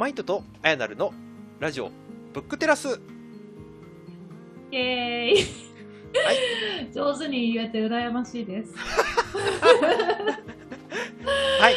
[0.00, 1.12] マイトとあやなるの
[1.58, 1.90] ラジオ
[2.32, 3.02] ブックテラス。
[4.72, 8.72] イエーイ、 上手に言えて羨ましいです。
[11.60, 11.74] はい。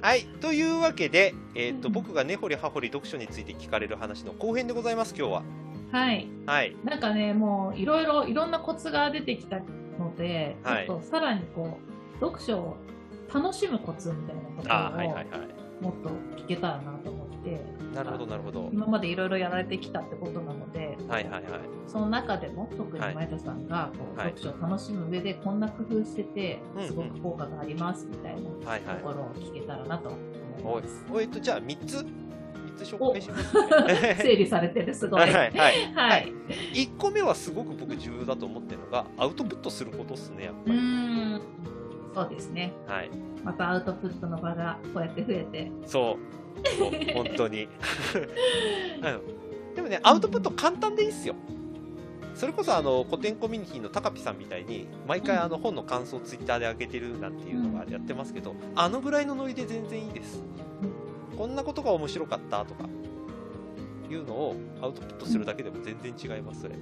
[0.00, 0.26] はい。
[0.40, 1.94] というわけで、えーとうん。
[1.94, 5.42] 僕が根掘り葉掘り読書について聞かれる話の後編でございます今日は。
[5.90, 6.28] はい。
[6.46, 6.76] はい。
[6.84, 9.58] なんかね、もういろいろ、いろんなコツが出てきた
[9.98, 10.86] ので、はい。
[10.86, 11.80] ちょっとさらにこ
[12.14, 12.76] う、読書を
[13.34, 15.26] 楽しむコツみたいなとこあーはいはいはい。
[15.80, 17.15] もっと聞けたらなと
[17.46, 17.60] て、
[17.94, 18.68] なるほどなるほど。
[18.72, 21.42] 今までいろいろやられてきたってことなので、はいはいはい。
[21.86, 23.14] その中でも特にはい。
[23.14, 24.34] 前田さんがこう、はい。
[24.36, 26.86] 読書を楽しむ上でこんな工夫しててうんうん。
[26.88, 28.96] すごく効果がありますみたいなはいはい。
[28.98, 31.04] ところを聞けたらなと思おいいます。
[31.12, 32.04] おいえっとじゃあ3つ？3
[32.76, 33.54] つ紹介します。
[33.86, 35.20] ね整理されてるすごい。
[35.20, 35.94] はいはいはい。
[35.94, 36.32] はい。
[36.74, 40.78] 1個目はすごく僕重要だと思ってるのがアウトプットすることっすねやっうぱり。
[42.16, 42.72] そうですね。
[42.86, 43.10] はい。
[43.44, 45.70] またアウトプットの場がこうやって増えて。
[45.84, 46.16] そう。
[46.78, 47.68] そう本当に。
[49.76, 51.34] でもねアウトプット簡単でいいっすよ。
[52.34, 55.42] それこそあの古典コミュニティの高ピさんみたいに毎回うん。
[55.42, 60.42] あの本の感想をツイッターで上げてるなんていうのがやってますけど、あのぐらいのノリで全然いいです、
[61.36, 62.88] こんなことが面白かったとか
[64.10, 66.76] いうのをアウトプットするだけでも全然違いますそれ、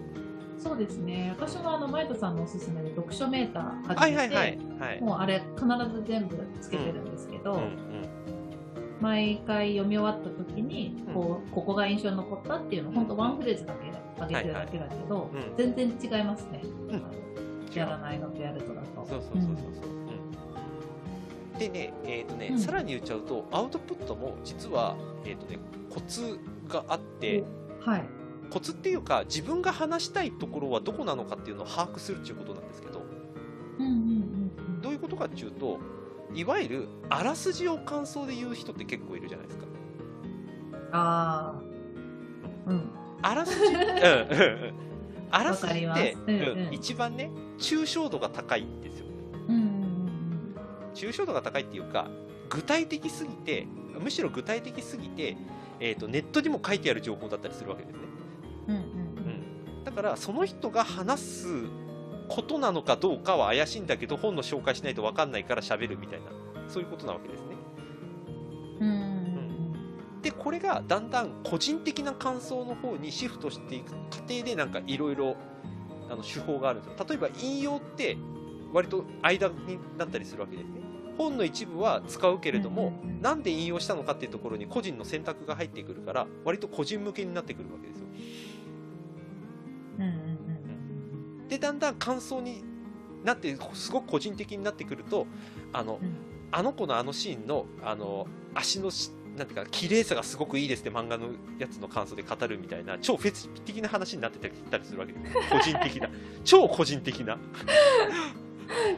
[0.65, 1.35] そうですね。
[1.39, 4.59] 私もあの前田さんのおすすめで読書メーターは始めて、いはいはい。
[4.81, 5.01] はい。
[5.03, 7.75] もうあれ必ず全部つけてるんですけど、うんうん
[9.01, 11.15] 毎回読み終わった時にうん。
[11.15, 15.57] こうここが印象に残ったっていうのを本当ワンフレーズだけ上げてるだけだけど、いはいうん。
[15.75, 16.63] 全然違いますね、
[17.75, 19.07] やらないのとやるとだと。
[19.07, 19.63] そうそうそうそ
[21.57, 21.59] う。
[21.59, 22.59] でねえっ、とね、うん。
[22.59, 25.59] さらに言っちゃうとアウトプットも実はえっ、とね
[25.91, 27.45] コツがあって
[27.87, 28.24] おはい
[28.55, 33.03] コツっていうか自分が話したいところはどこなのかっていうのを把握するっていうことなんですけど。
[33.81, 35.81] うんうんうんどういうことかっていうと
[36.35, 39.65] いわゆるあらすじを感想で言う人って結構いるじゃないですか。
[40.93, 41.55] あ
[42.67, 42.91] あうん。
[43.23, 44.75] あらすじ うん
[45.31, 46.17] あらすじって
[46.71, 49.07] 一番ね抽象度が高いんですよ。
[49.49, 50.55] うんうんうん。
[50.95, 52.09] 抽象度が高いっていうか
[52.51, 53.67] 具体的すぎて
[53.99, 55.37] むしろ具体的すぎて、
[55.81, 58.14] えー、とネットにも書いてある情報だったりするわけですね
[58.69, 61.47] うんだからその人が話す
[62.29, 66.45] ことなのかどうかは怪しいんだけど本の紹介しないと分かんないから喋るみたいな。
[66.69, 67.47] そういうことなわけですね。
[68.81, 69.15] うんうん
[70.23, 75.37] でこれがだんだん個人的な感想の方にシフトしていく過程でなんかいろいろ
[76.23, 77.07] 手法があるんですよ。
[77.07, 78.17] 例えば引用って
[78.73, 80.81] 割と間になったりするわけですね。
[81.19, 83.21] 本の一部は使うけれども、うんうんうん。
[83.21, 87.94] なんで引用したのかっていうところに個人の選択が入ってくるから割と個人向けになってくるわけです
[91.55, 92.65] でだんだん感想に
[93.25, 95.27] なってすごく個人的になってくると
[95.73, 96.35] あの、うん。
[96.57, 101.27] あの子のあのシーンのあの足のしなんていうか綺麗さがすごくいいですって漫画の
[101.59, 106.09] やつの感想で語るみたいな超フェチ的な話になってたりするわけです個人的な。
[106.45, 107.39] 超個人的な。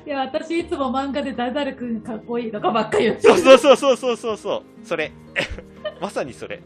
[0.05, 4.87] いや私いつも漫画でダダルくんかっこいいとかばっかり言ってそうそうそうそうそうそうそう。
[4.87, 5.11] それ。
[6.01, 6.63] まさにそれ。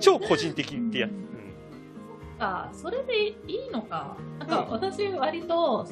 [0.00, 1.10] 超個人的ってやつ、
[2.42, 3.34] うんあそれでい
[3.68, 4.16] いのか。
[4.38, 4.70] なんかうん。
[4.72, 5.86] 私割と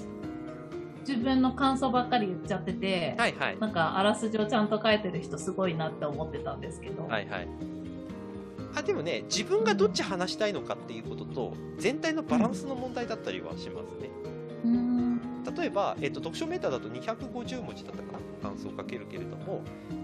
[1.06, 3.59] 自分の感想ばっかり言っちゃってて、はいはい。
[3.59, 7.49] なんかあらすじをちゃんと書いてる人すごいなって思ってたんですけど、はいはい。
[8.77, 14.11] あでもね自分がどっち話したいのかっていうことと全体のバランスの問題だったりはしますね、
[14.65, 15.21] うーん。
[15.56, 18.19] 例えば、えっと読書メーターだと250文字だったかな。
[18.43, 19.61] 感想を書けるけれども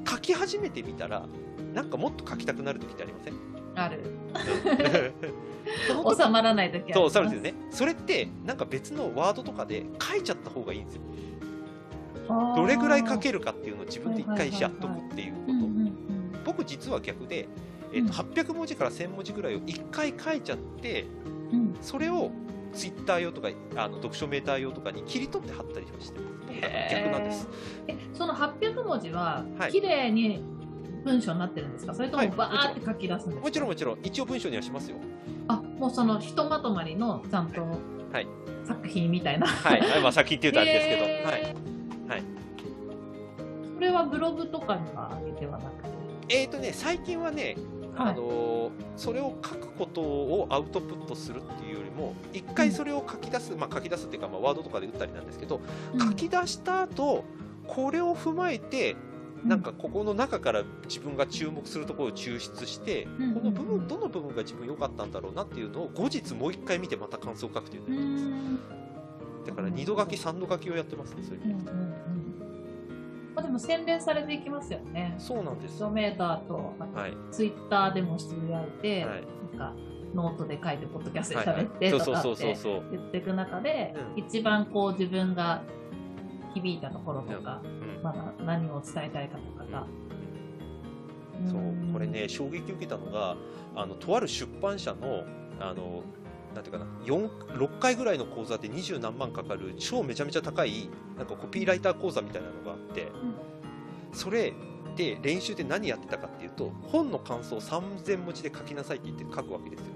[0.07, 1.27] 書き始めてみたら
[1.73, 3.56] なんかもっと書きたくなる時ってありません？
[3.76, 4.00] ある。
[6.16, 7.54] 収まらない時あるそうそうですよね。
[7.70, 11.03] それってなんか別のワードとかで書いちゃった方がいいんですよ。
[12.56, 17.48] どれぐらい書けるかっていうのを自分で一回やっとくっていうこと、僕実は逆で、
[17.92, 18.31] えっとうん。
[18.32, 21.06] 800文字から1000文字ぐらいを一回書いちゃって
[21.53, 21.76] うん。
[21.81, 22.31] それを
[22.72, 26.36] ツイッター用とかあの読書メーター用とかに切り取って貼ったりしてます。
[26.91, 27.48] 逆なんです。
[27.89, 29.72] えその800文字ははい。
[29.72, 30.42] 綺麗に
[31.06, 31.94] 文章になってるんですか？
[31.94, 33.98] それとはいもバーって書き出すんですか、もちろんもちろん。
[34.03, 34.97] 一応文章にはしますよ。
[35.48, 38.26] あもうそのひとまとまりのちゃんとはい。
[38.66, 41.42] 作品みたいな、はい、はいまあ、先って言うとあれですけど、はい、
[42.08, 42.22] はい、
[43.74, 45.84] これはブログとかには上げてはなく
[46.26, 46.41] て？
[46.41, 47.56] えーとね最近はね、
[47.94, 48.10] はい。
[48.10, 55.60] あのーそれを書くことをアウトプットするっていうよりも一回それを書き出す、まあ書き出すっていうか、まあ、ワードとかで打ったりなんですけど、
[56.00, 57.24] 書き出した後
[57.66, 58.97] これを踏まえて
[59.44, 63.34] なんかここの中から自分が注目するところを抽出して、うん。
[63.34, 68.24] この部分どの部分が自分良かったんだろうなっていうのを後日もう一回見てまた感想を書くといううのをやってます。
[68.24, 69.47] ん。
[69.47, 71.94] だから二度書き三度書きをやってますねそれうんうんうん。
[73.34, 75.15] まあ、でも洗練されていきますよね。
[75.18, 75.77] そうなんです。
[75.77, 77.16] ストメーターと、はい。
[77.30, 79.24] ツイッターでもつぶやいて、はい。
[79.56, 79.74] なんか
[80.15, 82.56] ノートで書いて、ポッドキャストで喋ってとかって
[82.91, 84.24] 言っていく中で、うん。
[84.24, 85.62] 一番こう自分が
[86.54, 89.86] 響いたところとか、うんまだ何を伝えたいかとかが。
[91.48, 91.92] そううん。
[91.92, 93.36] これね衝撃を受けたのが
[93.74, 95.24] あのとある出版社の
[95.58, 96.04] あの
[96.54, 100.88] なんていうかな4 6回ぐらいの講座で二十何万かかる超めちゃめちゃ高い
[101.18, 103.08] なんかコピーライター講座みたいなのがあって、
[104.12, 104.54] それ
[104.97, 109.86] で練習で何やってたかっていうと本の感想を3000文字で書きなさいって言って書くわけですよ。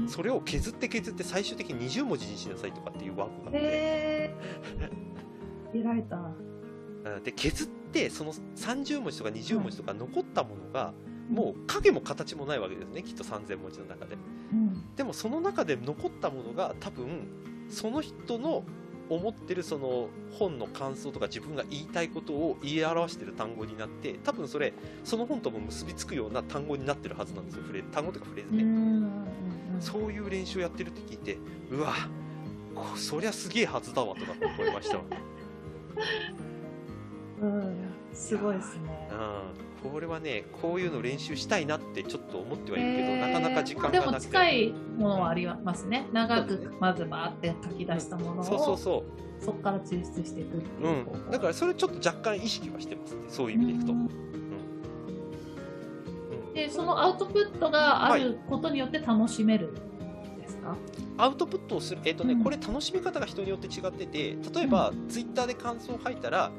[0.00, 0.08] うん。
[0.08, 3.58] それを削って削って最終的に20文字にしなさいとかっていうワークがあって。
[3.62, 4.90] へー。
[7.04, 7.22] うん。
[7.22, 10.92] で削ってその30文字とか20文字とか残ったものが
[11.28, 13.02] もう影も形もないわけですね。
[13.02, 14.16] きっと3000文字の中で。
[14.52, 14.94] うん。
[14.96, 17.28] でもその中で残ったものが多分
[17.68, 18.64] その人の
[19.10, 20.08] 思ってるその
[20.38, 24.72] 本の感想とか自分が言いたいことを言い表してる単語になって多分それ
[25.04, 27.64] その本とも結びつくような単語になってるはずなんですよ。
[27.64, 29.24] フレ単語とかフレーズね、うん。
[29.80, 31.38] そういう練習をやってるって聞いて
[31.70, 31.94] うわ
[32.74, 34.98] こそりゃすげえはずだわとかって思いました
[38.12, 39.08] すごいですね。
[39.84, 43.32] うん、これはねこういうの練習したいなってちょっと思ってはいるけど、へー。
[43.32, 44.28] なかなか時間でもがなくて。
[44.28, 46.06] 近いものはありますね。
[46.12, 49.04] 長くまずバーって書き出したものをそうそうそ
[49.40, 51.16] そこから抽出していくってう、ういう方法。
[51.18, 54.04] ん、だからそれちょっと若干意識はしてますねそういう意味でいくと、ううん。
[54.04, 54.08] ん。
[56.54, 59.74] でそのアウトプットがあることによって楽しめるん
[60.40, 60.76] ですか、
[61.18, 62.44] アウトプットをする、えっとねうん。
[62.44, 66.50] これ楽しみ方が人によって違ってて例えば、ツイッターで感想を書いたら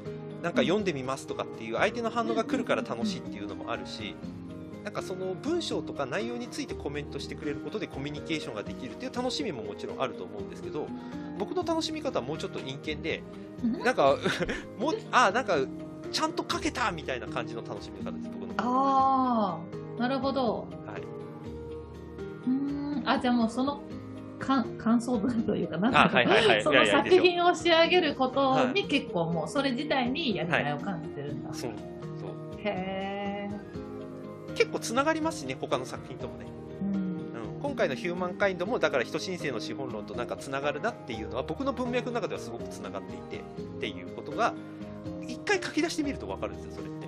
[0.46, 4.14] なんか読んでみますとかっていう相手の反応が来るから楽しいっていうのもあるし
[4.84, 10.86] なんかその文章とか内容についてコメントしてくれることでコミュニケーションができるっていう楽しみももちろんあると思うんですけど
[11.36, 13.24] 僕の楽しみ方はもうちょっと陰険で
[13.64, 13.72] うん？
[13.82, 14.16] なんか
[14.78, 15.56] もうあなんか
[16.12, 18.54] ちゃんと書けたみたいな感じの楽しみ方です僕の。
[18.58, 19.58] あ
[19.98, 20.68] あなるほど。
[20.86, 21.02] はい、
[22.46, 23.02] うーん。
[23.04, 23.80] あじゃあもうその
[24.38, 26.62] か感想文というかなんあかはいはいはい。
[26.64, 31.70] その作品を仕上げることはに結構もうそれ自体にやりがいを感じてるんだ、そう
[32.20, 32.30] そう。
[32.58, 33.50] へえ、
[34.54, 36.46] 結構つながりますしね他の作品ともね。
[36.82, 36.98] うん、う
[37.58, 37.60] ん。
[37.60, 44.54] 今回の「ヒューマンカインド」もだから人申請の資本論となんかつながるなっていうのは僕の文脈の中ではすごくつながっていてっていうことが
[45.22, 47.06] 一回書き出してみると分かるんですよそれって。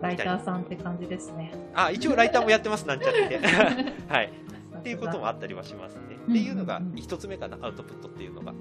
[0.00, 1.52] ライターさんって感じですね。
[1.74, 3.38] あ一応ライターもやってますなんちゃって。
[4.08, 4.41] はい
[4.82, 6.00] っていうこともあったりはしますね。
[6.28, 6.82] っていうのがうん。
[6.82, 8.52] うんうん一つ目かなアウトプットっていうのが。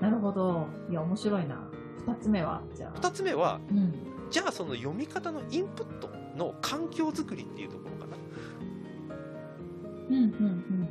[0.00, 0.66] なるほど。
[0.88, 1.68] いや面白いな。
[2.06, 2.92] 二つ目はじゃあ。
[2.94, 3.92] 二つ目はうん。
[4.30, 8.16] じゃあその読み方のインプットの環境づくりっていうところかな。
[10.08, 10.88] うんうんうん。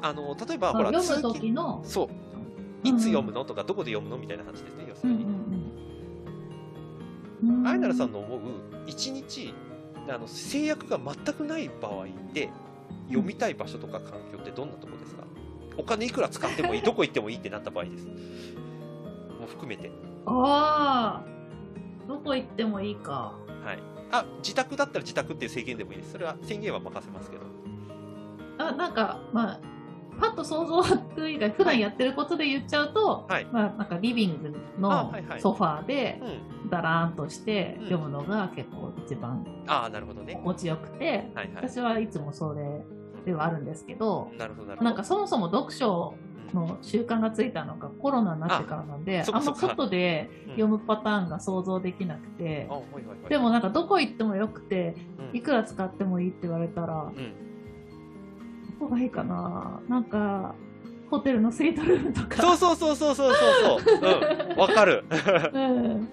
[0.00, 1.82] あの例えばあほら読む時の。
[1.84, 2.88] そう。
[2.88, 5.34] いつ読むのとかどこで読むのみたいな話ですね要するに、うんうん
[7.42, 7.58] うん。
[7.60, 8.40] うんアイナルさんの思う
[8.86, 9.54] 一日
[10.08, 12.50] あの制約が全くない場合で
[13.08, 15.24] 読みたい場所とか環境ってどんなとこですか？
[15.76, 18.06] お金いくら使ってもいいどこ行ってもいいってなった場合です。
[18.06, 18.12] も
[19.44, 19.90] う含めて。
[20.26, 23.34] ああどこ行ってもいいか。
[23.64, 23.78] はい。
[24.12, 26.12] あ自宅だったら自宅っていう制限でもいいです。
[26.12, 27.42] それは宣言は任せますけど。
[28.58, 29.60] あなんかまあ
[30.20, 33.46] パッと想像というか普段やってることで言っちゃうと、はい。
[33.46, 34.56] まあ、なんかリビング
[34.86, 36.70] あのソファーでうん。
[36.70, 37.84] だらーんとしてうん。
[37.86, 40.34] 読むのが結構一番ああなるほどね。
[40.34, 41.68] 心地よくて、はいはい。
[41.68, 42.62] 私はいつもそれ
[43.24, 44.30] ではあるんですけど、
[44.80, 50.50] なんかそもそも読書うんの習慣がついたのがコロナになってからなんであんま外でうん。
[50.52, 52.68] 読むパターンが想像できなくて。
[52.70, 54.94] あ、はいはいはいでもなんかどこ行ってもよくて
[55.32, 55.36] うん。
[55.36, 57.14] いくら使ってもいいって言われたらうん。
[58.78, 59.80] どこがいいかな。
[59.88, 60.54] なんか
[61.10, 65.04] ホテルのスイートルームとかそうそうそうそうそうそうそううんわかる
[65.52, 66.08] うん、うん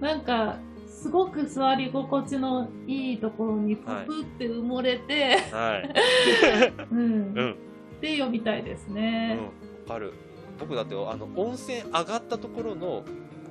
[0.00, 0.56] なんか
[1.02, 6.72] すごく座り心地のいいところにププって埋もれて、はい。
[6.92, 7.00] うん。
[7.00, 7.56] うん。
[8.00, 9.36] で読みたいですね。
[9.38, 9.50] うん、わ
[9.88, 10.12] かる。
[10.60, 13.02] 僕だってあの温泉上がったところの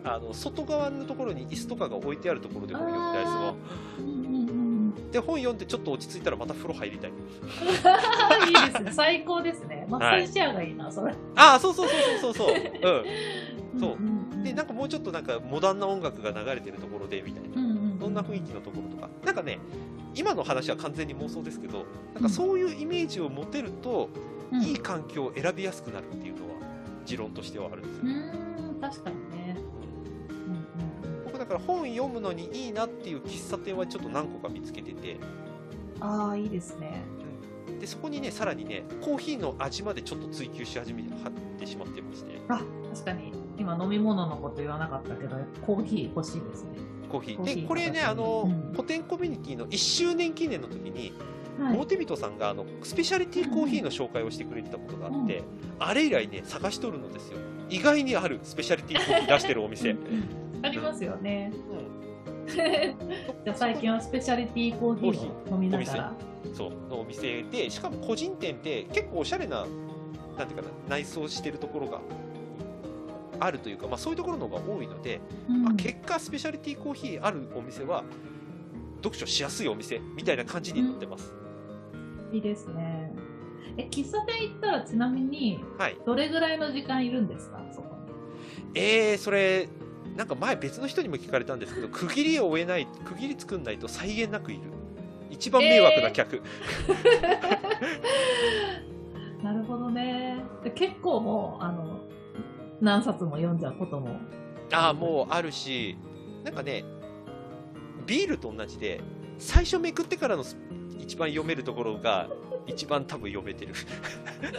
[0.06, 3.54] あの外側のところに椅子とかが置いてあるところで本読みたいですわ
[5.12, 7.12] で本読んでちょっと落ち着いたらまた風呂入りたい。
[8.48, 8.92] いいですね。
[8.94, 9.86] 最高ですね。
[9.90, 11.14] マッサージチェアがいいな、それ。
[11.36, 12.56] ああそうそうそうそうそうそう。
[12.56, 13.06] うん
[13.80, 14.44] そう。
[14.44, 17.50] でなんかもうちょっとなんかモダンな音楽が流れてるところでみたいな。
[18.00, 19.10] そんな雰囲気のところとか。
[19.26, 19.60] なんかね
[20.16, 24.10] 今の話は完全に妄想ですけどなんかそういうイメージを持てると、
[24.52, 24.62] うん。
[24.64, 26.56] いい環境を選びやすくなるっていうのは
[27.06, 29.58] 持論としてはあるんですよ、うーん確かにね。
[31.24, 35.18] 僕だから本読むのにいいなっていう喫茶店はちょっと何個か見つけてて。
[36.02, 37.02] ああいいですね。
[37.82, 41.02] でそこにねさらにねコーヒーの味までちょっと追求し始め
[41.60, 42.40] てしまってまして。
[42.48, 42.62] あ
[42.94, 43.34] 確かに。
[43.58, 45.36] 今飲み物のこと言わなかったけど、
[45.66, 46.70] コーヒー欲しいですね。
[47.10, 47.44] コーヒー。
[47.44, 48.72] でこれねあの、うん。
[48.74, 51.12] 古典コミュニティの1周年記念の時に
[51.60, 51.78] はい。
[51.80, 55.42] 大手人さんがあのスペシャリティコーヒーの紹介をしてくれてたことがあって、
[55.80, 57.40] あれ以来ね探しとるのですよ。
[57.68, 60.66] 意外にあるスペシャリティコーヒー出してるお店、うんうん。
[60.68, 61.52] ありますよね。
[61.72, 62.46] うん。
[62.46, 66.31] じゃあ最近はスペシャリティコーヒーを飲みながら。
[66.54, 67.70] そうのお店で。
[67.70, 69.66] しかも個人店って結構おしゃれな
[70.38, 72.02] なんていうかな内装してるところが
[73.40, 75.20] あるというか、まあ、そういうところの方が多いので、
[75.50, 75.68] うん。
[75.68, 78.04] あ結果スペシャリティコーヒーあるお店は
[78.98, 81.34] 読書しやすいお店みたいな感じになってます、
[82.32, 83.12] いいですね。
[83.78, 85.98] え、喫茶店行ったらちなみに、はい。
[86.06, 87.64] どれぐらいの時間いるんですか？
[87.72, 88.80] そこに。
[88.80, 89.70] えー、それ
[90.16, 94.62] なんか前別の人にも聞かれたんですけど区切りを終えない区切り作んないと際限なくいる
[95.32, 96.42] 一番迷惑な客、
[99.42, 100.44] なるほどね。
[100.64, 102.02] で結構もう、あの、
[102.82, 104.20] 何冊も読んじゃうことも。
[104.74, 105.98] ああもうあるし
[106.44, 106.84] なんかね
[108.06, 109.02] ビールと同じで
[109.38, 110.58] 最初めくってからのス
[110.98, 112.30] 一番読めるところが
[112.68, 113.74] 一番多分読めてる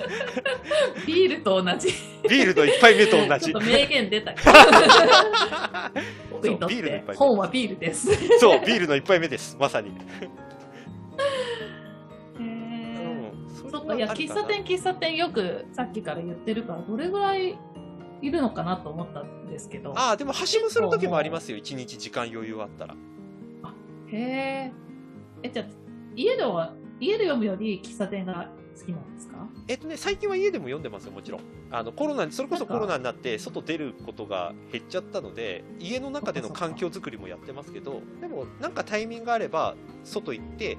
[1.06, 1.88] ビールと同じ。
[2.28, 4.34] ビールの一杯目と同じ名言出た。
[6.30, 8.38] 僕にとっビールの一杯目て本はビールです。
[8.38, 9.92] そうビールの一杯目ですまさに、
[13.82, 17.58] っか、いや、喫茶店、喫茶店よくさっきから言ってるから、どれぐらい
[18.20, 19.92] いるのかなと思ったんですけど。
[19.96, 21.58] ああでもはしごする時もありますよ。
[21.58, 22.94] 一日時間余裕あったら。
[24.08, 24.72] へえ。
[25.42, 25.66] え、じゃあ、
[26.14, 28.48] 家では、家で読むより喫茶店が
[28.78, 29.48] 好きなんですか？
[29.68, 31.40] えっとね最近は家でも読んでますよもちろん。
[31.70, 39.74] あのコロナにそれこそコロナになって外出ることが減っちゃったので家の中での環境づくりもやってますけどでもなんかタイミングがあれば
[40.04, 40.78] 外行って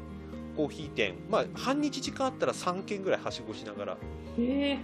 [0.56, 1.16] コーヒー店。
[1.30, 3.98] まあ半日時間あったら3軒ぐらいはしごしながら。
[4.38, 4.80] へえ、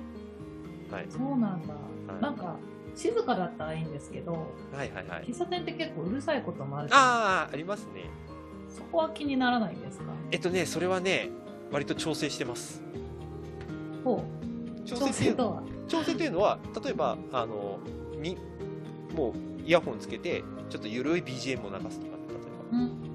[0.92, 1.06] はい。
[1.10, 1.74] そうなんだ。
[1.74, 2.22] はい。
[2.22, 2.56] なんか、
[2.96, 5.26] 静かだったらいいんですけど、はいはいはい。
[5.26, 8.10] 喫茶店って結構うるさいこともあるああありますね。
[8.70, 10.06] そこは気にならないんですか？
[10.32, 11.30] えっとねそれはね
[11.72, 12.82] 割と調整してます。
[14.04, 14.24] ほ
[14.86, 14.88] う。
[14.88, 15.64] 調調整っていう整とは？
[15.88, 17.80] 調整というのは例えばあの
[18.20, 18.38] に
[19.16, 19.34] もう
[19.66, 22.38] イヤホンつけてちょっとゆるい BGM を流すとか例え
[22.72, 23.09] ばうん。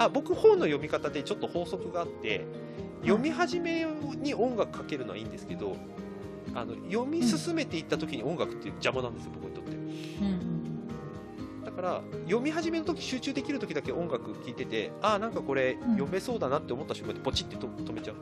[0.00, 2.46] あ僕本の読み方でちょっと法則があって
[3.02, 5.76] 読み始めに音楽かけるのはいいんですけど
[6.54, 9.70] あの読み進めていった時に音楽って邪魔なんですよ僕にとって。
[9.72, 9.82] うん
[10.24, 10.26] う
[11.62, 11.64] ん。
[11.64, 15.92] だから読み始めの時集中できる時だけ音楽聴いててああなんかこれうん。
[15.92, 18.16] 読めそうだなって思った瞬間でポチってと止めちゃう。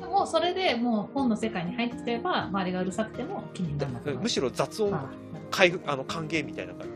[0.00, 0.10] うん。
[0.10, 5.10] もうそれでもう本の世界に入ってれば周りがうるさくても気にならむしろ雑音あ
[5.50, 6.91] 回復あの歓迎みたいな感じ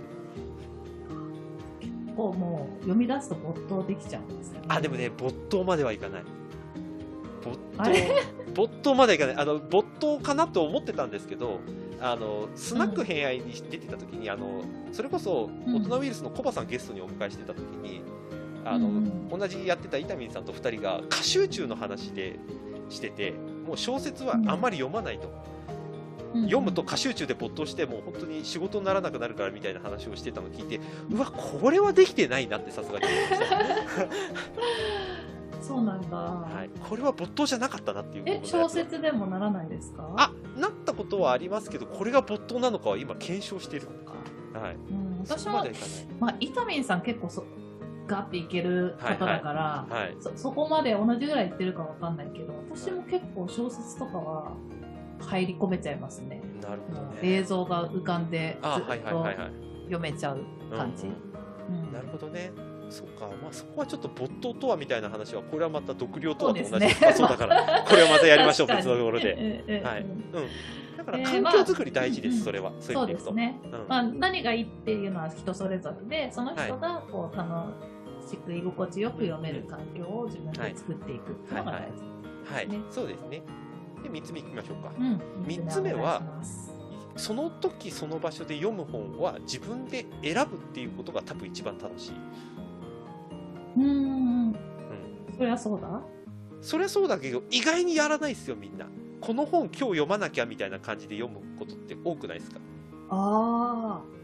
[2.16, 6.22] こうもう読み出すと没頭できちゃうんですよ、あでもね没頭まではいかない。
[7.44, 8.08] 没あれ？
[8.54, 9.36] 頭没頭まではいかない。
[9.36, 11.60] あの没頭かなと思ってたんですけど
[12.00, 15.76] あのスナック偏愛に出てた時に、あのそれこそうん。
[15.76, 18.02] 大人ウイルスのコバさんゲストにお迎えしてた時に、
[18.64, 22.38] あのうん同じやってた伊丹さんと2人が歌集中の話で
[22.88, 23.34] してて
[23.66, 24.60] もう小説はあん。
[24.60, 25.30] まり読まないと、
[26.34, 30.80] 読むと歌集中で没頭してもう本当に仕事にならなくなるからみたいな話をしてたのを聞いて
[31.10, 33.48] うわこれはできてないなってさすがに思いまし
[35.60, 40.12] た、そうなんだ、はい、これは没頭じゃなかったなっていうえ小説でもならないですか？
[40.16, 44.14] あなったことはありますけどこれが没頭なのかは今検証してる、か、
[44.58, 45.66] はい、うん、私は
[46.20, 47.44] まあ、イタミンさん結構そ
[48.06, 54.52] ガっていける方だから、ない、はい、そそこまで同じぐらいいってるかわかんないけど私も結構小説とかは
[55.20, 56.40] 入り込めちゃいますね。
[56.62, 57.18] なるほどね。
[57.22, 59.50] 映像が浮かんであずっとはいはいはいはい。
[59.84, 60.44] 読めちゃう
[60.76, 61.06] 感じ、
[61.92, 62.50] なるほどね。
[62.88, 66.78] そっか、まあ、そこはちょっと没頭とはみたいな話はこれはまた読量とはと同じ。
[66.78, 66.96] ね。
[67.06, 69.82] あそうだからこれはまたやりましょう別のところで。
[69.84, 70.48] はいうんうん
[70.96, 72.72] だからえー環境づくり大事です、まあそれは。
[72.80, 73.70] そうですね、うん。
[73.86, 77.74] まあ、何がいいっていうのは人それぞれでその人がこう楽
[78.26, 83.42] しく居心地よく読める環境を自分で作っていくっていうのが大事、はい、ねそうですね
[84.02, 85.20] で3つ目いきましょうか、うん。
[85.46, 86.22] 三つ目は
[87.16, 92.12] その時その場所で読む本は自分で選ぶっていうことが多分一番楽しい、
[93.76, 93.86] うーん。
[94.48, 94.56] うん、
[95.36, 96.00] そりゃそうだ？
[96.60, 98.86] そりゃそうだけど意外にやらないですよみんな。
[99.20, 102.60] この本今日読まなきゃみたいな感じで読むことって多くないですか？
[103.08, 104.16] ああ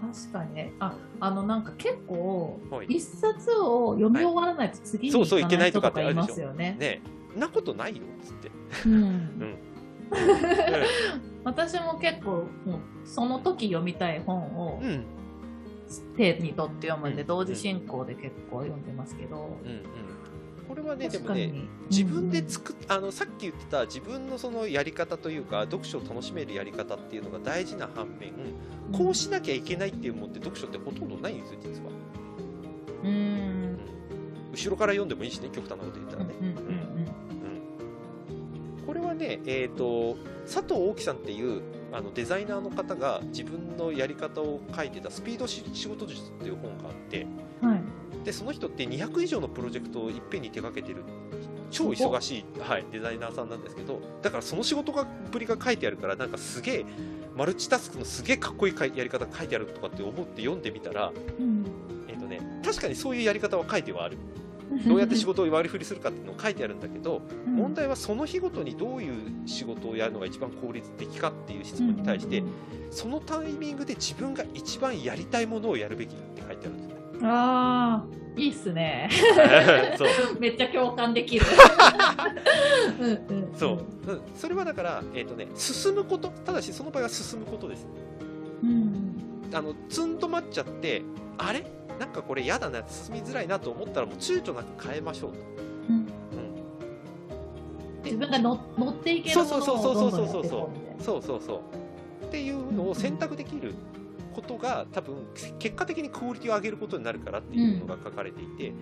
[0.00, 0.72] 確かにね。
[0.78, 2.86] ああのなんか結構はい。
[2.88, 6.26] 一冊を読み終わらないと次にそうそう行かない人といけないとかってあるでしょ。
[6.26, 6.76] かいますよね。
[6.78, 7.07] ねえ
[7.38, 8.50] なことないよっつって、
[8.86, 8.94] うん。
[8.94, 9.58] うん。
[11.44, 15.04] 私も結構もうその時読みたい本をうん。
[16.18, 17.28] 手に取って読むんで、うん。
[17.28, 19.70] 同時進行で結構読んでますけど、うん。
[19.70, 19.82] うん。
[20.68, 21.50] これはねでもね
[21.90, 28.34] 自分で作っあのさっき言ってた自分のそのやり方というか読書を楽しめるやり方っていうのが大事な反面
[28.92, 31.90] こうしなきゃいけないっていうものって読書ってほとんどないんですよ実は、
[33.02, 33.08] うん。
[33.08, 33.78] うん。
[34.52, 36.87] 後ろから読んでもいいしね極端なこと言ったらね、うんうん
[39.18, 47.26] ねえっ、と佐藤大樹さんっていうあのデザイナーの方が自分のやり方を書いてた「スピードし仕事術」っていう本があって
[47.62, 47.80] うんはい。
[48.24, 51.04] でその人って200以上のプロジェクトをいっぺんに手掛けてる
[51.70, 56.86] 超忙しい、はい、デザイナーさんなんですけどだからその仕事がぶりが書いてあるからなんかすげえ
[57.36, 61.64] マルチタスクのすげえかっこいいやり方書いてあるとかって思って読んでみたら、うん。
[62.08, 64.18] えっとね、確かにそういうやり方は書いてはある
[64.86, 67.56] どうやって仕事を割り振りするかっていうのを書いてあるんだけどうん。
[67.56, 69.14] 問題はその日ごとにどういう
[69.46, 72.48] 仕事をやるのが一番効率的かっていう質問に対してうん
[72.90, 76.94] そのタイミングで自分が一番やりたいものをやるべきだって書いてあるんですね。
[77.22, 79.10] ああいいっすね。
[79.98, 80.08] そう。
[80.38, 81.44] めっちゃ共感できる。
[83.00, 83.06] う。
[83.06, 83.72] んうんそ
[84.06, 86.28] う、うん、それはだから、えーとね、進むこと。
[86.46, 87.86] ただしその場合は進むことです。
[88.62, 89.14] うん。
[89.52, 91.02] あのツンと待っちゃって
[91.38, 91.64] あれ？
[91.98, 95.38] なんかこれ嫌だな進みづらいなと思ったらもう躊躇なく変えましょうと、
[95.88, 95.96] うん。
[95.96, 96.06] うん、
[98.04, 100.50] 自分が乗乗っていけるそうものそうそうそうをどんどんやっていそうそう。
[100.50, 102.26] そうこうそうそうそう。
[102.26, 103.74] っていうのを選択できる
[104.34, 105.16] ことが多分
[105.58, 108.72] 結果的にクオリティを上げることになるからっていうのが書かれていて、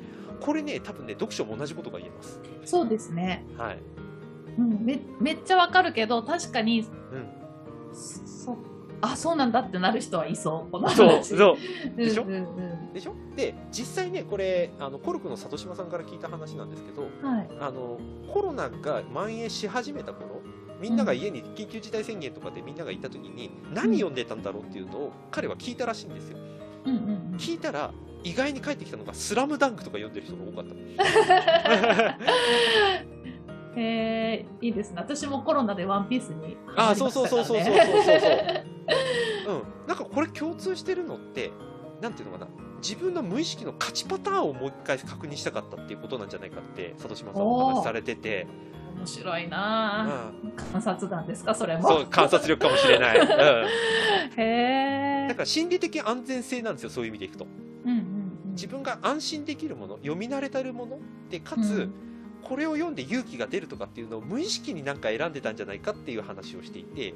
[0.41, 2.41] これね多分ね読書も同じことが言えます。
[2.65, 3.79] そうですね、はい、
[4.59, 6.87] うん、めめっちゃわかるけど確かにうん、
[7.95, 8.59] そ
[9.01, 10.71] あそうなんだってなる人はいそう。
[10.71, 10.97] この話。
[10.97, 11.25] そう。
[11.25, 11.57] そう
[11.97, 12.37] でしょ、うんうん。
[12.39, 12.43] う
[12.91, 13.15] ん、でしょ？
[13.37, 17.99] で実際ねこれあのコルクの里島さんから聞いた話なんですけど、はい、あの
[18.33, 20.43] コロナが蔓延し始めた頃
[20.81, 26.39] みんなが家に緊急事態宣言とかでみんながいた時に何読んでたんだろうっていうのを彼は聞いたらしいんですよ、
[26.85, 27.93] うんうんうん、聞いたら
[28.25, 30.75] 意外に帰ってきたのが「スラムダンクとか読んでる人が多かった
[33.79, 33.83] へ
[34.41, 34.97] えー、いいですね。
[34.99, 37.83] 私もコロナで「ワンピースにああそうそうそうそうそうそ
[38.17, 38.76] うそう。
[39.49, 39.63] うん。
[39.87, 41.53] なんかこれ共通してるのって
[42.01, 42.51] なんていうのかな。
[42.83, 48.47] 自分の無意識の勝ちパターンをもう一回確認したかったっていうことなんじゃないかって里島さんお話しされてて、
[48.97, 49.51] 面白いうん。
[49.51, 51.89] 観察眼ですかそれも。
[51.89, 53.27] そう観察力かもしれない、うん、
[54.41, 57.47] へえだから心理的安全性なんですよそういう意味でいくと。
[57.85, 58.51] うんうんうん。
[58.53, 60.99] 自分が安心できるもの読み慣れてるもの
[61.31, 61.95] でかつ、うん。
[62.43, 67.15] これを読んで勇気が出るとかっていうのを無意識になんか選んでたんじゃないかっていう話をしていて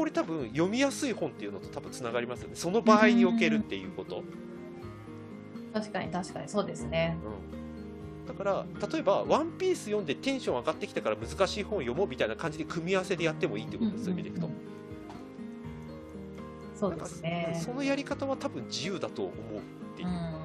[0.00, 2.56] これ多分読みやすい本っていうのと多分つながりますよね。
[2.56, 4.24] その場合におけるっていうこと、
[5.74, 6.48] 確かに確かに。
[6.48, 7.18] そうですね。
[7.22, 14.58] うん、だから例えば「ワンピース読んでテンション上がってきたから難しい本読もうみたいな感じで組み合わせでやってもいいってことですよ、見ていくとうんうん。
[16.74, 17.60] そうですね。
[17.62, 19.60] そのやり方は多分自由だと思うっ
[19.96, 20.08] ていう。
[20.08, 20.40] う、んうんうん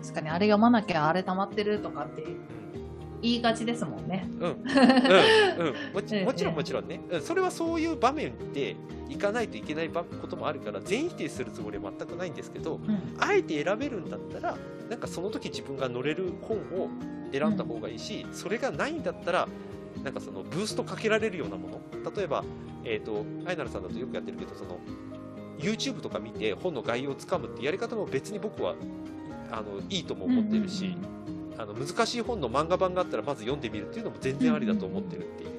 [0.00, 2.22] 確かにあれ読まなきゃあれ溜まってるとかって
[3.26, 4.28] 言いがちですもんね。
[4.40, 4.62] うん。
[5.58, 5.66] うん。
[5.66, 5.94] うん。
[5.94, 8.76] もちろんもちろんね、うん、それはそういう場面で
[9.08, 13.16] 行かないといけない場こともあるから全否定するつもりは全くないんですけどうん。
[13.18, 14.56] あえて選べるんだったら
[14.88, 16.88] なんかその時自分が乗れる本を
[17.32, 19.48] 選んだ方がいいし、それがないんだったら
[20.04, 21.80] なんかそのブーストかけられるようなもの。
[22.16, 22.44] 例えば、
[22.84, 24.78] えー、とアイナルさんだとよくやってるけどその
[25.58, 28.74] YouTube とか見て本の概要をつかむってやり方も別に僕は
[29.50, 30.96] あのいいとも思ってるし、
[31.58, 35.50] あの難しい本の漫画版があったらまず読んでみるっていうのも全然ありだと思ってるっていう、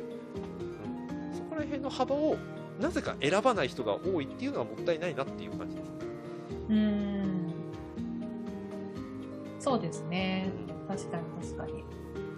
[1.31, 1.35] うん。
[1.35, 2.37] そこら辺の幅を
[2.79, 5.89] なぜか選ばない人が多いっていうのはもったいないなっていう感じです。
[6.69, 7.53] うんうん。
[9.59, 10.51] そうですね。
[10.69, 11.83] うん確かに確かに。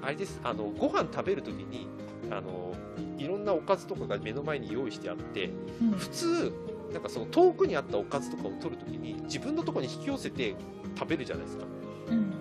[0.01, 0.39] あれです。
[0.43, 1.87] あのご飯食べるときに
[2.31, 2.73] あの
[3.17, 5.91] いろんなおかずとかが目の前に用意してあってうん。
[5.91, 6.53] 普通
[6.93, 10.55] なんかその遠くにあったおかずとかを取るときに自分のところに引き寄せて
[10.97, 11.65] 食べるじゃないですか。
[12.09, 12.38] うん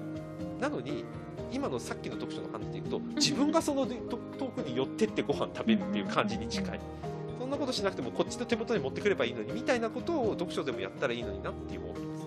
[0.61, 1.05] なのに
[1.53, 6.81] 今のさっきの読書の話でいくと自分がそのと遠くに寄ってってご飯食べるっていう感じに近い。
[7.39, 12.27] そんなことしなくてもこっちの手元に持ってくればいいのにみたいなことを読書でもやったらいいのになって思ってます。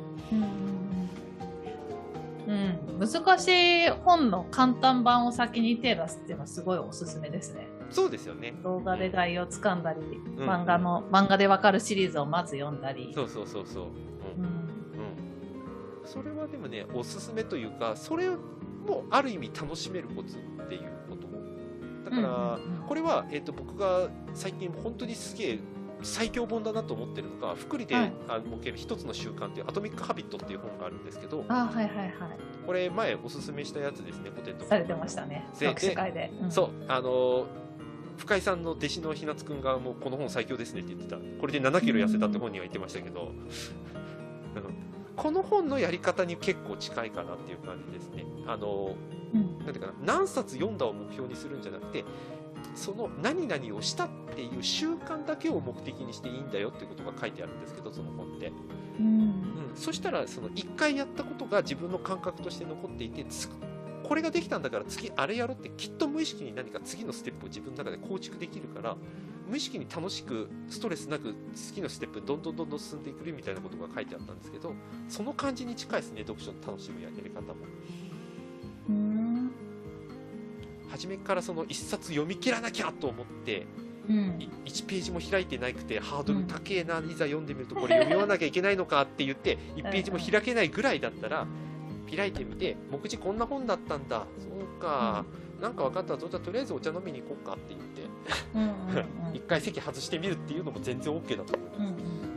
[2.47, 2.99] うん。
[2.99, 7.67] 難しい本の簡単版を先に手出すっていうのはすごいおすすめですね。
[7.91, 8.53] そうですよね。
[8.63, 10.39] 動画で概要つかんだり、ん。
[10.39, 13.11] 漫画の漫画でわかるシリーズをまず読んだり。
[13.13, 13.85] そうそうそうそう、
[14.37, 14.60] うん、
[16.11, 21.31] それはでもねおすすめというかそれもある意味楽しめるコツっていうこと。
[22.03, 25.59] だから、これは、えー、と僕が最近本当にすげえ
[26.01, 28.13] 最強本だなと思ってるのが福利で、はい。
[28.27, 32.11] あ設ける一つの習慣っていう「アトミック・ハビット」っていう本があるんですけどあはいはいはい。
[32.65, 35.47] これ前おすすめしたやつですね古典とかされてましたね。
[35.59, 36.51] で読書会で、ん。
[36.51, 37.45] そうあのー
[38.17, 41.17] 深井さんの弟子のひなつくんがもうこの本最強ですねって言ってた。
[41.39, 43.31] これで7キロ痩せたって本人は言ってましたけど、
[43.95, 44.00] うん
[45.21, 48.25] この本のやり方に結構近いかなっていう感じですね。
[48.47, 48.95] あの、
[49.35, 52.03] うんなんていうかな、何冊読んだを目標にするんじゃなくて、
[52.73, 58.51] その何々をしたっていう習慣だけを目的にしていいんだよっていうことが書いてあるんですけど、その本って。
[58.99, 63.47] うんうん、そしたら、その1回やったことが自分の感覚として残っていて、つ
[64.03, 68.97] これができたんだから次あれやろうってきっと無意識に何か次のステップを自分の中で構築できるから、
[69.51, 74.73] 無意識に楽しくストレスなく次のステップにどんどんどんどん進んでいくみたいなことが書いてあったんですけど、
[75.09, 77.55] その感じに近いですね、読書の楽しむやり方も。
[78.89, 79.51] うん
[80.89, 83.67] 初めからその1冊読み切らなきゃと思って、
[84.07, 84.37] うん。
[84.39, 91.45] い1ページも開いてなくてハードル高えな、いざ読んでみるとこれ読み終わらなきゃいけないのかって言って1ページも開けないぐらいだったら
[92.15, 94.25] 開いてみて目次こんな本だったんだ。
[94.39, 95.25] そうか、
[95.61, 96.27] なんか分かったぞ。
[96.27, 98.01] じゃあとりあえずお茶飲みに行こうかって言って。
[98.55, 99.33] うんうんうん。
[99.33, 102.03] 1回席外してみるっていうのも全然 OK だと思います。
[102.05, 102.31] う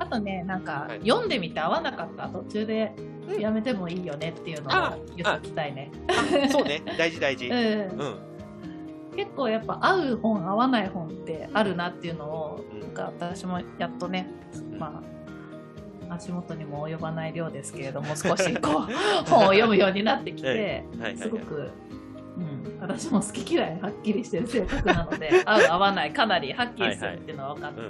[0.00, 2.92] あとね、なんか、はい読んでみて合わなかったら途中で
[3.28, 5.90] うんやめてもいいよねっていうのあを言っておきたいね。
[6.08, 6.82] あそうね。
[6.98, 8.16] 大事大事、 うんうん。
[9.16, 14.28] 結構やっぱ合う本合わない本ってあるなっていうのを、うんなんか私もやっとね、
[14.60, 14.78] ん。
[14.78, 15.02] ま
[16.08, 20.48] あ足元にも及ばない量ですけれども少しこう本を読むようになってきて、
[20.98, 21.16] はいはいはい。
[21.18, 21.70] すごく、うん、
[22.80, 27.80] 私も好き嫌いはっきりしてる性格なので 合う合わないかなりはっきりするっていうのは分かって、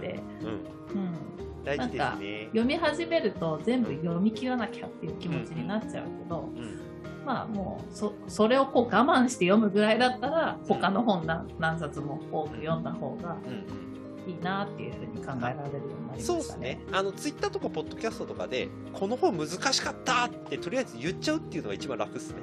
[0.41, 0.55] うんうん。
[0.55, 1.19] うん。
[1.65, 2.45] 大事ですね。
[2.47, 6.81] 読み始めると全部読み切らなきゃっていう気持ちになっちゃうけど、うん
[7.27, 13.89] まあもうそそれをこう我慢して読むぐらいだったら他の本何何冊も多く読んだ方がうんうん。
[14.29, 16.23] いいなっていうふうに考えられるようになりましたね。
[16.23, 16.81] そうですね。
[16.93, 22.43] あの、ツイッターとかポッドキャストとかで、この本難しかったってとりあえず言っちゃうっていうのが一番楽っすね。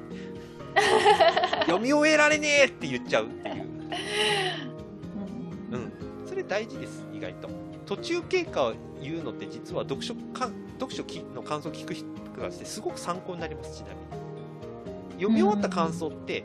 [1.62, 3.56] 読み終えられねえって言っちゃうっていう。
[3.56, 3.58] う
[5.72, 6.28] んうん。
[6.28, 7.50] それ大事です、意外と。
[7.86, 12.06] 途中経過を言うのって実は読書か読書きの感想を聞く人
[12.40, 14.26] がしてすごく参考になります、ちなみに。
[15.14, 16.44] 読み終わった感想って、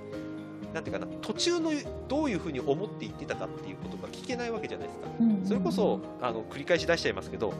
[0.72, 1.70] なんていうかな、途中の
[2.08, 5.08] どういうふうに思って言ってたかっていうことが聞けないわけじゃないですか。
[5.20, 7.52] うんそれこそ、あの、繰り返し出しちゃいますけど、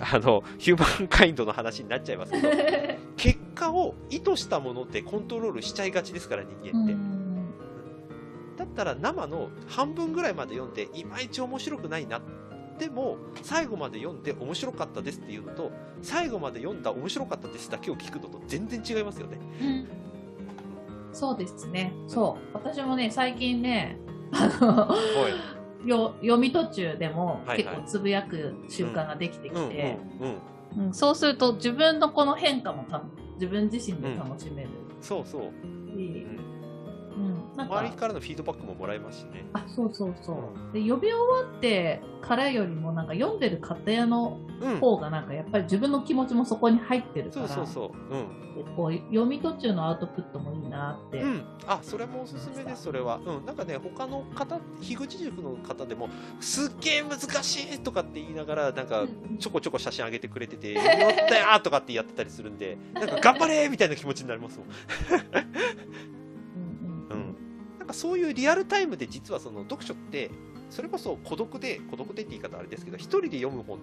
[0.00, 2.48] あの、ヒューマンカインドの話になっちゃいますけど、
[3.16, 6.92] 結果を意図したものでコントロールしちゃいがちですから、人間って。
[6.92, 7.18] うん
[8.58, 12.20] だったら生の半分ぐらいまで読んで、いまいち面白くないな。
[12.76, 15.70] でも、最後まで読んで面白かったですっていうのと、
[16.02, 19.38] 最後まで読んだ面白かったですだけを聞くのと全然違いますよね。
[19.62, 19.88] うん
[21.12, 21.92] そうですね。
[22.06, 22.54] そう。
[22.54, 23.98] 私もね、最近ね、
[24.32, 24.94] あの、
[25.84, 30.28] よ読み途中でも結構つぶやく習慣ができてきて、うん。
[30.28, 30.38] うん
[30.92, 33.02] そうすると自分のこの変化もた
[33.34, 34.68] 自分自身で楽しめる。
[35.00, 35.40] そうそう。
[35.40, 36.40] し、うんうん、
[37.64, 39.44] 周りからのフィードバックももらえますしね。
[39.52, 44.80] あそうそうそううんで読み終わってからよりもなんか読んでる過程のうん。
[44.80, 48.14] 方がなんかやっぱり自分の気持ちもそこに入ってるからそうそうそう。
[48.14, 48.48] うん。
[48.76, 53.20] こう読み途中のアウトプットもいいなって、うん、あそれもおすすめです、それは。
[53.24, 56.08] うん、なんかね、他の方、樋口塾の方でも、
[56.40, 59.06] すっげえ難しいとかって言いながら、なんか、
[59.38, 64.68] ちょこちょこ写真上げてくれてて、読み終わったよーとかってやってたりするんで、なんか頑張れーみたいな気持ちになりますもん。
[67.92, 70.30] そういうリアルタイムで実はその読書って、
[70.70, 73.80] それこそ孤独で、孤独でって言い方あれですけど、一人で読む本っ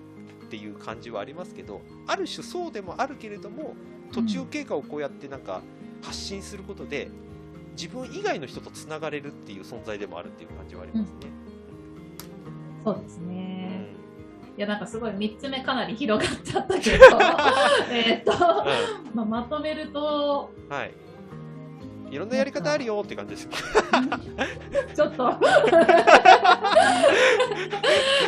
[0.50, 3.74] ていう感じはありますけど、ある種そうでもあるけれども、
[4.12, 5.62] 途中経過をこうやってなんか
[6.02, 7.10] 発信することで、
[7.76, 11.46] 自分以外の人とつながれるっていう存在でもあるっていう感じはありますね。
[12.84, 13.88] そうですうんね、
[14.56, 17.06] いやなんかすごい3つ目かなり広がっちゃったけど
[17.92, 18.32] えっと、
[19.16, 20.94] まあ、まとめるとうんはい。
[22.10, 23.50] いろんなやり方あるよって感じです。
[24.96, 25.24] ちょっと。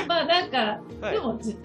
[0.07, 1.13] まあなんか、はい。
[1.13, 1.57] でもじ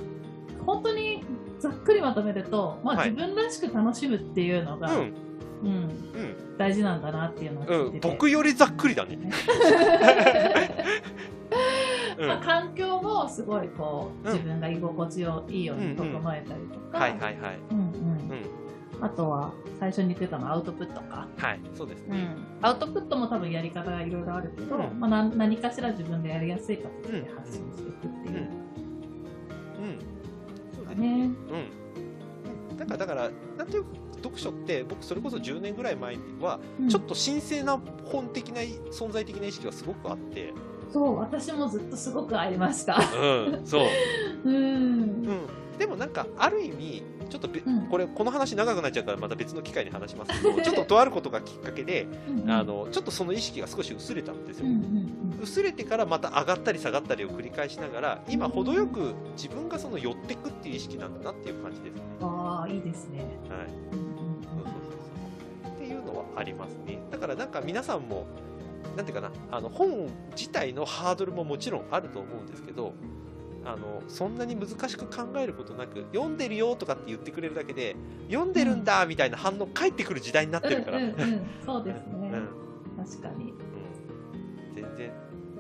[0.65, 1.25] 本当に
[1.59, 3.11] ざっくりまとめると、まあ、はい。
[3.11, 5.09] 自分らしく楽しむっていうのが、うん、うん。
[5.65, 9.19] うん、大事なんだなっていうのをうん、聞いてて、僕よりざっくりだね。
[12.19, 14.35] うん、まあ、は環境もすごいこううん。
[14.35, 17.59] 自分が居心地をいいように整えたりとか、いはいはい。
[17.71, 17.85] うんうん
[18.31, 18.32] うん、
[19.03, 22.37] あとは最初に言ってたのはアウトプットか、はい、そうですね。
[22.61, 29.99] うん、アウトプットも多分やり方がいろいろあるけど、うんまあ、な何かしら自分でやりやすい形で発信していくっていううん、うん、
[30.77, 31.17] そうですね。
[31.17, 31.31] ね。
[32.71, 32.77] うん。
[32.77, 33.91] だから、だから、なんていうか
[34.23, 38.61] 読書って、僕それこそ10年ぐらい前は、うんちょっと神聖な本的な
[38.93, 40.53] 存在的な意識はすごくあって、
[40.93, 42.99] そう、私もずっとすごくありました。
[42.99, 43.87] うん、そう。
[44.45, 44.55] うん。
[44.55, 45.62] うん。
[45.79, 54.67] でもなんか、ある意味、ちょっとべ、うんこれ、この話長くなっちゃうから、また別の機会に話しますけど、 ちょっととあることがきっかけで、うんあ、の、ちょっとその意識が少し薄れたんですよ。
[54.67, 62.03] うんうん薄れてからまた上がったり下がったりを繰り返しながら、今、程よく自分がその寄ってくっていう意識なんだなっていう感じですね。
[62.21, 62.29] うん。
[62.29, 63.19] ああ、いいですね。
[63.19, 63.29] はい。
[63.91, 64.73] そうそう
[65.65, 67.01] そうっていうのはありますね。
[67.11, 68.27] だからなんか皆さんも、
[68.97, 72.95] なんていうかな、あの本自体のハードルももちろんあると思うんですけど、
[73.65, 77.97] あのそんなに難しく考えることなく、読んでるよとかって言ってくれるだけで、
[78.29, 82.31] 読んでるんだみたいな反応返ってくる時代になってるから、うんうんうん、そうですね。
[82.33, 83.05] うん。
[83.05, 83.53] 確かに。
[83.53, 84.75] うん。
[84.75, 85.13] 全然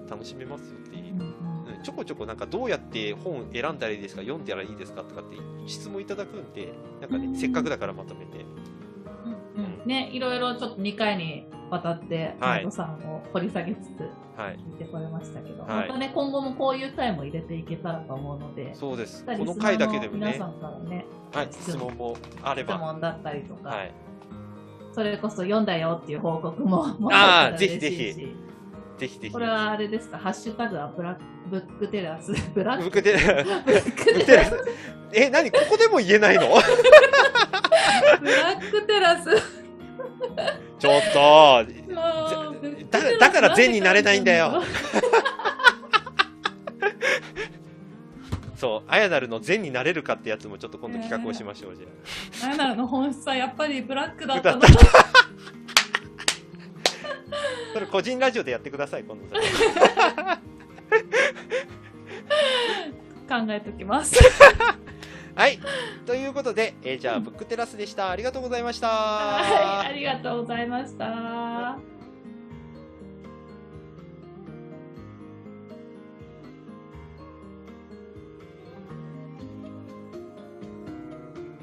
[0.08, 1.14] 楽しめますよっていう。
[1.14, 1.34] うん
[1.82, 5.36] ちょこちょこなんかどうやって本選んだらいいですか読んだらいいですかとかって
[5.66, 7.36] 質問いただくんでなんかね、うん。
[7.36, 8.44] せっかくだからまとめて。
[9.56, 9.88] うんうん。
[9.88, 12.64] ね、いろいろちょっと2回にわたって、はい。
[12.64, 14.56] マトさんを掘り下げつつはい。
[14.56, 15.88] 聞いてこれましたけど、はい。
[15.88, 19.24] またね、今後もこういう回も入れていけたらと思うので、そうです。
[19.24, 20.26] この回だけでもね。
[20.26, 23.94] 皆さんからね、はい、質問もあれ質ば問だったりとか、はい。
[24.92, 28.12] それこそ読んだよっていう報告ももあーらえたら嬉しいしぜひぜ
[28.98, 29.32] ぜひぜひ。
[29.32, 34.56] これはあれですか、ハッシュタグはブラブ ックテラス、ブラック僕でブックテラス、
[35.14, 35.50] え何？
[35.50, 36.48] ここでも言えないの？
[38.20, 39.61] ブラックテラス。
[40.78, 41.66] ちょっと
[42.90, 44.62] だだから善になれないんだよ。
[48.56, 54.62] そうあやなるの善になれるかってやつもちょっと今度企画をしましょうじゃあやなるの本質はやっぱりブラックだったの
[57.74, 59.24] それ個人ラジオでやってください今度
[63.28, 64.14] 考えときます。
[65.34, 65.58] はい。
[66.06, 68.10] ということで、えーじゃあブックテラスでした。
[68.10, 68.88] ありがとうございました。
[68.88, 71.91] はい、ありがとうございました。